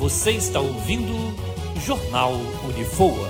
[0.00, 1.12] Você está ouvindo
[1.78, 2.32] Jornal
[2.64, 3.28] Unifoa.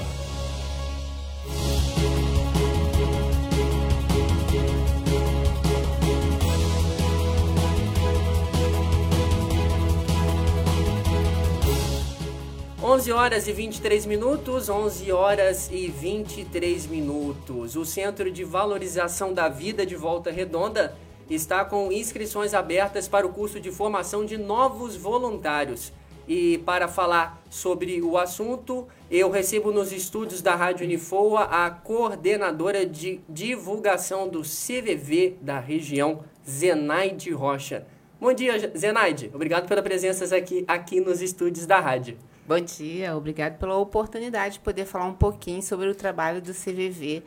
[12.80, 17.74] Onze horas e 23 minutos, 11 horas e 23 minutos.
[17.74, 20.96] O Centro de Valorização da Vida de Volta Redonda
[21.28, 25.92] está com inscrições abertas para o curso de formação de novos voluntários.
[26.30, 32.86] E para falar sobre o assunto, eu recebo nos estúdios da Rádio Unifoa a coordenadora
[32.86, 37.84] de divulgação do CVV da região, Zenaide Rocha.
[38.20, 39.28] Bom dia, Zenaide.
[39.34, 42.16] Obrigado pela presença aqui, aqui nos estúdios da rádio.
[42.46, 47.24] Bom dia, obrigado pela oportunidade de poder falar um pouquinho sobre o trabalho do CVV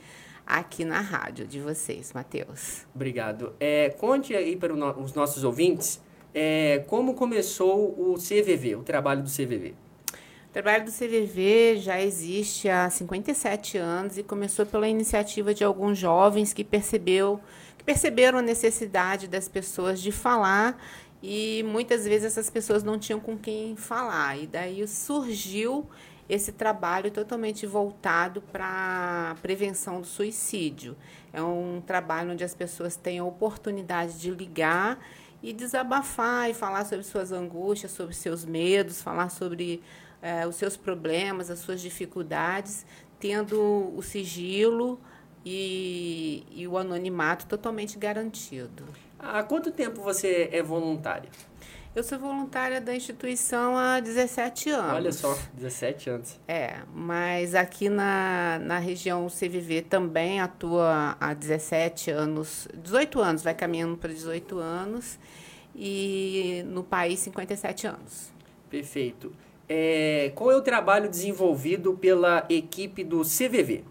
[0.47, 2.85] aqui na rádio de vocês, Matheus.
[2.95, 3.51] Obrigado.
[3.59, 6.01] É, conte aí para os nossos ouvintes
[6.33, 9.75] é, como começou o CVV, o trabalho do CVV.
[10.49, 15.97] O trabalho do CVV já existe há 57 anos e começou pela iniciativa de alguns
[15.97, 17.39] jovens que, percebeu,
[17.77, 20.77] que perceberam a necessidade das pessoas de falar
[21.23, 24.37] e muitas vezes essas pessoas não tinham com quem falar.
[24.37, 25.87] E daí surgiu
[26.29, 30.95] esse trabalho totalmente voltado para a prevenção do suicídio.
[31.31, 34.99] É um trabalho onde as pessoas têm a oportunidade de ligar
[35.43, 39.83] e desabafar e falar sobre suas angústias, sobre seus medos, falar sobre
[40.21, 42.85] é, os seus problemas, as suas dificuldades,
[43.19, 44.97] tendo o sigilo
[45.45, 48.85] e, e o anonimato totalmente garantido.
[49.19, 51.29] Há quanto tempo você é voluntária?
[51.95, 54.93] Eu sou voluntária da instituição há 17 anos.
[54.93, 56.39] Olha só, 17 anos.
[56.47, 63.53] É, mas aqui na, na região CVV também atua há 17 anos, 18 anos, vai
[63.53, 65.19] caminhando para 18 anos,
[65.75, 68.33] e no país 57 anos.
[68.71, 69.31] Perfeito.
[69.69, 73.83] É, qual é o trabalho desenvolvido pela equipe do CVV?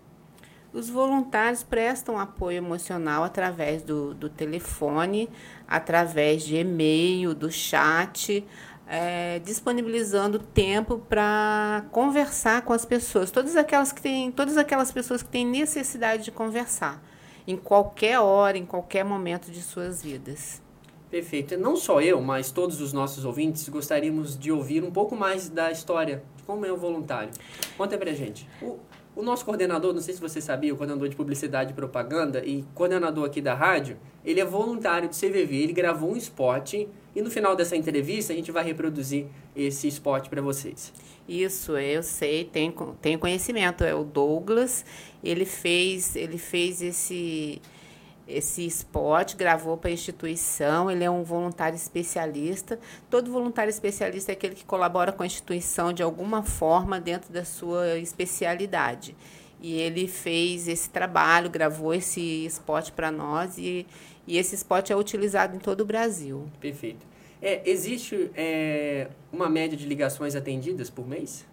[0.72, 5.28] Os voluntários prestam apoio emocional através do, do telefone,
[5.68, 8.42] através de e-mail, do chat,
[8.86, 15.22] é, disponibilizando tempo para conversar com as pessoas, todas aquelas que têm, todas aquelas pessoas
[15.22, 17.02] que têm necessidade de conversar,
[17.46, 20.62] em qualquer hora, em qualquer momento de suas vidas.
[21.10, 21.58] Perfeito.
[21.58, 25.70] Não só eu, mas todos os nossos ouvintes gostaríamos de ouvir um pouco mais da
[25.70, 27.30] história como é o voluntário.
[27.76, 28.48] Conta pra gente.
[28.60, 28.78] O,
[29.14, 32.64] o nosso coordenador, não sei se você sabia, o coordenador de publicidade e propaganda e
[32.74, 37.30] coordenador aqui da rádio, ele é voluntário do CVV, ele gravou um spot e no
[37.30, 40.92] final dessa entrevista a gente vai reproduzir esse spot para vocês.
[41.28, 43.84] Isso, eu sei, tenho, tenho conhecimento.
[43.84, 44.84] É o Douglas,
[45.22, 47.60] ele fez, ele fez esse
[48.26, 52.78] esse spot, gravou para a instituição, ele é um voluntário especialista.
[53.10, 57.44] Todo voluntário especialista é aquele que colabora com a instituição de alguma forma dentro da
[57.44, 59.16] sua especialidade.
[59.60, 63.86] E ele fez esse trabalho, gravou esse spot para nós e,
[64.26, 66.48] e esse spot é utilizado em todo o Brasil.
[66.60, 67.06] Perfeito.
[67.40, 71.44] É, existe é, uma média de ligações atendidas por mês?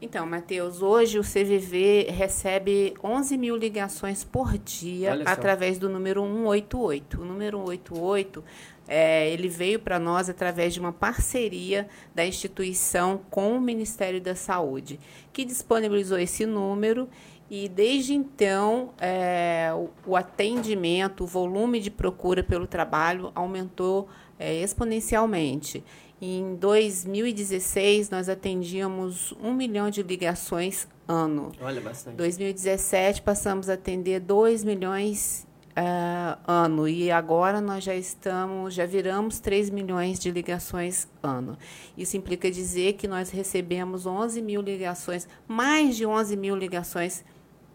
[0.00, 7.22] Então, Matheus, hoje o CVV recebe 11 mil ligações por dia através do número 188.
[7.22, 8.44] O número 188
[8.86, 14.34] é, ele veio para nós através de uma parceria da instituição com o Ministério da
[14.34, 15.00] Saúde,
[15.32, 17.08] que disponibilizou esse número
[17.50, 19.70] e desde então é,
[20.04, 24.08] o, atendimento, o volume de procura pelo trabalho aumentou
[24.38, 25.82] é, exponencialmente.
[26.20, 31.52] Em 2016, nós atendíamos um milhão de ligações ano.
[31.60, 32.16] Olha, bastante.
[32.16, 36.88] 2017, passamos a atender 2 milhões uh, ano.
[36.88, 41.56] E agora nós já estamos, já viramos 3 milhões de ligações ano.
[41.96, 47.24] Isso implica dizer que nós recebemos 11 mil ligações, mais de 11 mil ligações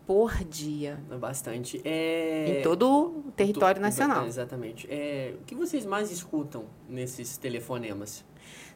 [0.06, 1.00] por dia.
[1.10, 1.80] É bastante.
[1.86, 2.60] É...
[2.60, 4.26] Em todo o território nacional.
[4.26, 4.88] Exatamente.
[4.90, 5.36] É...
[5.40, 8.26] O que vocês mais escutam nesses telefonemas?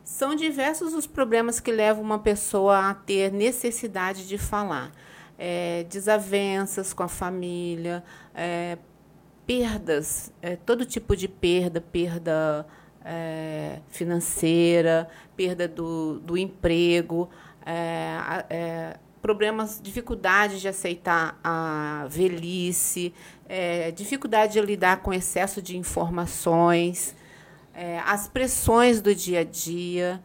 [0.04, 4.92] São diversos os problemas que levam uma pessoa a ter necessidade de falar.
[5.38, 8.78] É, desavenças com a família, é,
[9.46, 12.66] perdas, é, todo tipo de perda, perda
[13.04, 17.30] é, financeira, perda do, do emprego,
[17.66, 23.12] é, é, problemas, dificuldade de aceitar a velhice,
[23.96, 27.16] dificuldade de lidar com excesso de informações
[27.76, 30.24] é, as pressões do dia a dia,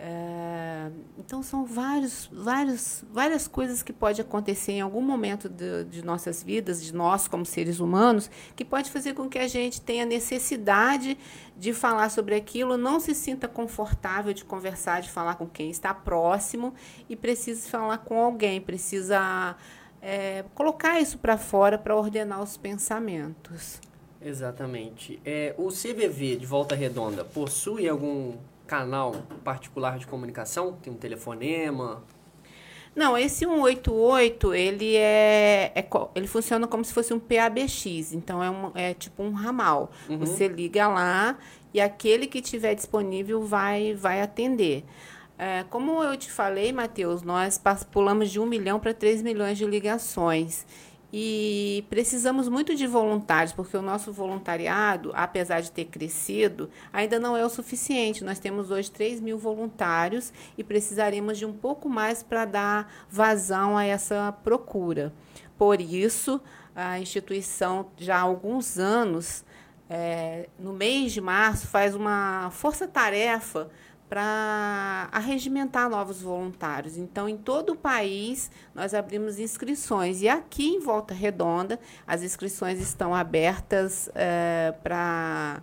[0.00, 6.04] É, então são vários, vários, várias coisas que pode acontecer em algum momento de, de,
[6.04, 10.06] nossas vidas, de nós como seres humanos, que pode fazer com que a gente tenha
[10.06, 11.18] necessidade
[11.56, 15.92] de falar sobre aquilo, não se sinta confortável de conversar, de falar com quem está
[15.92, 16.72] próximo
[17.08, 19.56] e precisa falar com alguém, precisa
[20.00, 23.80] é, colocar isso para fora para ordenar os pensamentos.
[24.20, 25.20] Exatamente.
[25.24, 28.34] É, o CVV de Volta Redonda possui algum
[28.66, 30.72] canal particular de comunicação?
[30.82, 32.02] Tem um telefonema?
[32.94, 35.86] Não, esse 188, ele é, é,
[36.16, 39.92] ele funciona como se fosse um PABX, então é, um, é tipo um ramal.
[40.08, 40.18] Uhum.
[40.18, 41.38] Você liga lá
[41.72, 44.84] e aquele que tiver disponível vai, vai atender.
[45.38, 47.60] É, como eu te falei, Matheus, nós
[47.92, 50.66] pulamos de 1 milhão para 3 milhões de ligações.
[51.10, 57.34] E precisamos muito de voluntários, porque o nosso voluntariado, apesar de ter crescido, ainda não
[57.34, 58.22] é o suficiente.
[58.22, 63.76] Nós temos hoje 3 mil voluntários e precisaremos de um pouco mais para dar vazão
[63.76, 65.12] a essa procura.
[65.56, 66.40] Por isso,
[66.76, 69.44] a instituição, já há alguns anos,
[69.88, 73.70] é, no mês de março, faz uma força-tarefa
[74.08, 76.96] para arregimentar novos voluntários.
[76.96, 80.22] Então, em todo o país, nós abrimos inscrições.
[80.22, 85.62] E aqui em Volta Redonda, as inscrições estão abertas é, para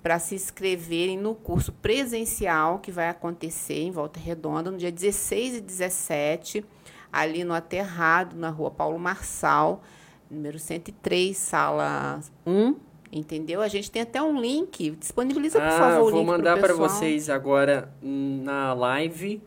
[0.00, 5.56] para se inscreverem no curso presencial que vai acontecer em Volta Redonda no dia 16
[5.56, 6.64] e 17,
[7.12, 9.82] ali no Aterrado, na rua Paulo Marçal,
[10.30, 12.76] número 103, sala 1,
[13.10, 13.62] Entendeu?
[13.62, 14.90] A gente tem até um link.
[14.90, 16.12] Disponibiliza, por ah, favor, o link.
[16.12, 19.42] Vou mandar para vocês agora na live.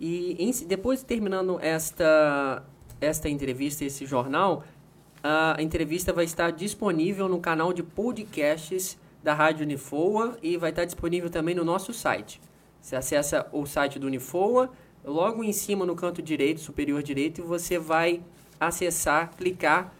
[0.00, 2.62] E em, depois, terminando esta,
[3.00, 4.62] esta entrevista, esse jornal,
[5.22, 10.84] a entrevista vai estar disponível no canal de podcasts da Rádio Unifoa e vai estar
[10.84, 12.40] disponível também no nosso site.
[12.80, 14.70] Você acessa o site do Unifoa,
[15.04, 18.22] logo em cima no canto direito, superior direito, você vai
[18.60, 19.92] acessar, clicar,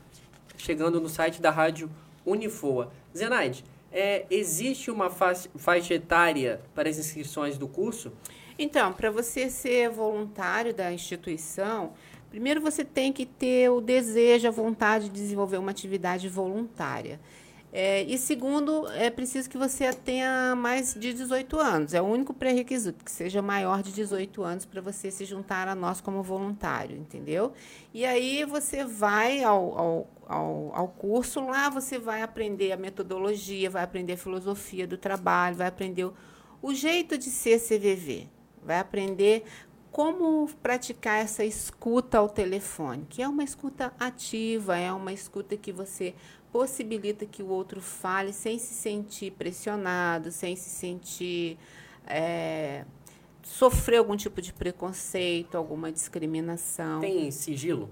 [0.57, 2.93] chegando no site da Rádio Unifoa Unifoa.
[3.17, 8.13] Zenaide, é, existe uma faixa, faixa etária para as inscrições do curso?
[8.59, 11.93] Então, para você ser voluntário da instituição,
[12.29, 17.21] primeiro você tem que ter o desejo, a vontade de desenvolver uma atividade voluntária.
[17.71, 21.95] É, e segundo, é preciso que você tenha mais de 18 anos.
[21.95, 25.75] É o único pré-requisito, que seja maior de 18 anos para você se juntar a
[25.75, 27.53] nós como voluntário, entendeu?
[27.93, 33.69] E aí você vai ao, ao, ao, ao curso, lá você vai aprender a metodologia,
[33.69, 36.15] vai aprender a filosofia do trabalho, vai aprender o,
[36.63, 38.29] o jeito de ser CVV,
[38.65, 39.45] vai aprender
[39.91, 45.73] como praticar essa escuta ao telefone, que é uma escuta ativa, é uma escuta que
[45.73, 46.15] você
[46.53, 51.59] possibilita que o outro fale sem se sentir pressionado, sem se sentir.
[52.07, 52.85] É,
[53.43, 57.01] sofrer algum tipo de preconceito, alguma discriminação.
[57.01, 57.89] Tem sigilo?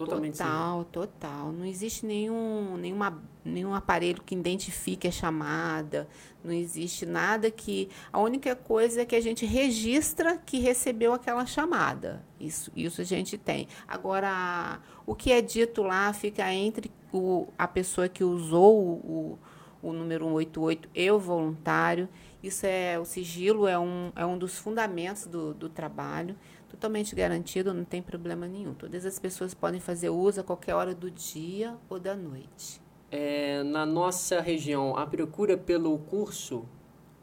[0.00, 0.84] Totalmente total, sigilo.
[0.86, 1.52] total.
[1.52, 6.08] Não existe nenhum, nenhuma, nenhum aparelho que identifique a chamada,
[6.42, 7.90] não existe nada que.
[8.10, 12.24] A única coisa é que a gente registra que recebeu aquela chamada.
[12.40, 13.68] Isso, isso a gente tem.
[13.86, 19.38] Agora, o que é dito lá fica entre o, a pessoa que usou o,
[19.82, 22.08] o número 188 e o voluntário.
[22.42, 26.34] Isso é o sigilo, é um, é um dos fundamentos do, do trabalho,
[26.70, 28.72] totalmente garantido, não tem problema nenhum.
[28.72, 32.80] Todas as pessoas podem fazer uso a qualquer hora do dia ou da noite.
[33.10, 36.64] É, na nossa região, a procura pelo curso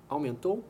[0.10, 0.64] aumentou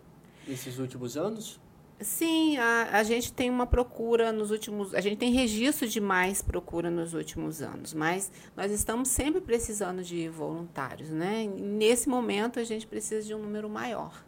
[0.48, 1.60] nesses últimos anos?
[2.00, 4.94] Sim, a, a gente tem uma procura nos últimos.
[4.94, 10.04] A gente tem registro de mais procura nos últimos anos, mas nós estamos sempre precisando
[10.04, 11.48] de voluntários, né?
[11.48, 14.27] Nesse momento a gente precisa de um número maior.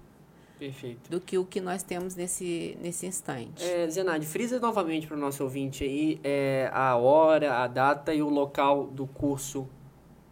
[0.59, 1.09] Perfeito.
[1.09, 3.63] Do que o que nós temos nesse, nesse instante.
[3.63, 8.21] É, Zenade, frisa novamente para o nosso ouvinte aí é, a hora, a data e
[8.21, 9.67] o local do curso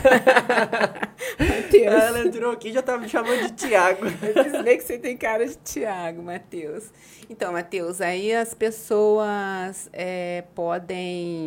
[1.38, 1.94] Matheus.
[1.94, 4.06] Ela entrou aqui e já estava me chamando de Tiago.
[4.22, 6.90] Eu que você tem cara de Tiago, Matheus.
[7.28, 11.41] Então, Matheus, aí as pessoas é, podem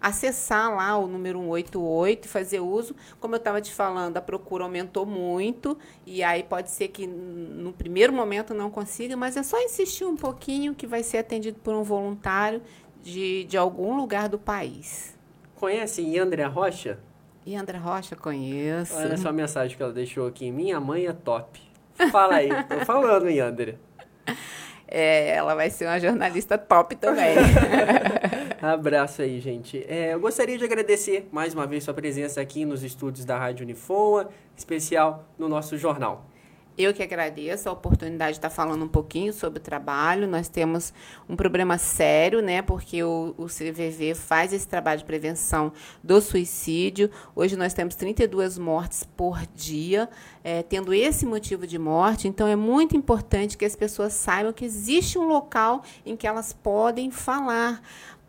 [0.00, 2.94] acessar lá o número 188 e fazer uso.
[3.18, 7.72] Como eu estava te falando, a procura aumentou muito e aí pode ser que no
[7.72, 11.74] primeiro momento não consiga, mas é só insistir um pouquinho que vai ser atendido por
[11.74, 12.62] um voluntário
[13.02, 15.16] de, de algum lugar do país.
[15.56, 16.98] Conhece Yandra Rocha?
[17.46, 18.96] Yandra Rocha, conheço.
[18.96, 20.50] Olha só a mensagem que ela deixou aqui.
[20.50, 21.60] Minha mãe é top.
[22.10, 23.78] Fala aí, tô falando, Yandra.
[24.88, 27.36] É, ela vai ser uma jornalista top também.
[28.62, 29.84] Abraço aí, gente.
[29.88, 33.64] É, eu gostaria de agradecer mais uma vez sua presença aqui nos estúdios da Rádio
[33.64, 36.26] Unifoa, especial no nosso jornal.
[36.78, 40.28] Eu que agradeço a oportunidade de estar falando um pouquinho sobre o trabalho.
[40.28, 40.92] Nós temos
[41.26, 42.60] um problema sério, né?
[42.60, 45.72] Porque o, o CVV faz esse trabalho de prevenção
[46.04, 47.10] do suicídio.
[47.34, 50.06] Hoje nós temos 32 mortes por dia,
[50.44, 52.28] é, tendo esse motivo de morte.
[52.28, 56.52] Então é muito importante que as pessoas saibam que existe um local em que elas
[56.52, 57.80] podem falar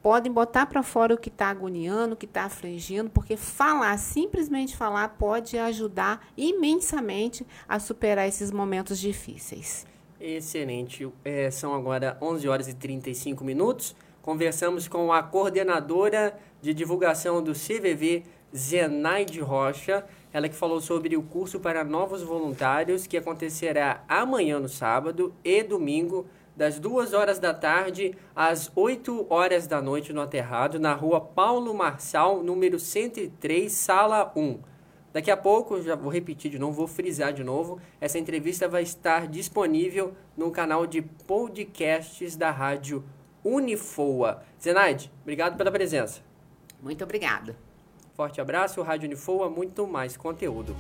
[0.08, 4.74] podem botar para fora o que está agoniando, o que está afligindo, porque falar, simplesmente
[4.74, 9.86] falar, pode ajudar imensamente a superar esses momentos difíceis.
[10.18, 11.12] Excelente.
[11.26, 13.98] É, são agora 11 horas e 35 minutos.
[14.22, 18.24] Conversamos com a coordenadora de divulgação do CVV,
[18.56, 20.06] Zenaide Rocha.
[20.32, 25.62] Ela que falou sobre o curso para novos voluntários que acontecerá amanhã no sábado e
[25.64, 26.26] domingo
[26.58, 31.72] das 2 horas da tarde às 8 horas da noite no Aterrado, na rua Paulo
[31.72, 34.60] Marçal, número 103, sala 1.
[35.14, 38.82] Daqui a pouco, já vou repetir de novo, vou frisar de novo, essa entrevista vai
[38.82, 43.06] estar disponível no canal de podcasts da rádio
[43.44, 44.42] Unifoa.
[44.60, 46.22] Zenaide, obrigado pela presença.
[46.82, 47.56] Muito obrigada.
[48.16, 50.76] Forte abraço, Rádio Unifoa, muito mais conteúdo.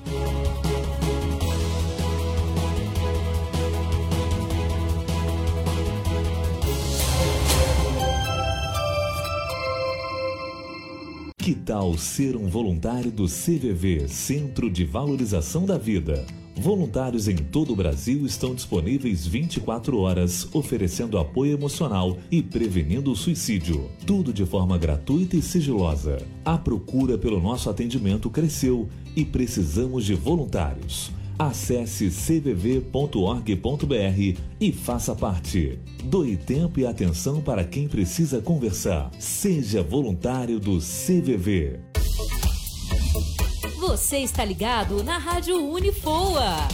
[11.48, 16.26] Que tal ser um voluntário do CVV, Centro de Valorização da Vida?
[16.58, 23.16] Voluntários em todo o Brasil estão disponíveis 24 horas, oferecendo apoio emocional e prevenindo o
[23.16, 23.90] suicídio.
[24.06, 26.18] Tudo de forma gratuita e sigilosa.
[26.44, 31.14] A procura pelo nosso atendimento cresceu e precisamos de voluntários.
[31.40, 32.88] Acesse cvv.org.br
[34.60, 35.80] e faça parte.
[36.04, 39.12] Doe tempo e atenção para quem precisa conversar.
[39.20, 41.80] Seja voluntário do CVV.
[43.80, 46.68] Você está ligado na Rádio Unifoa.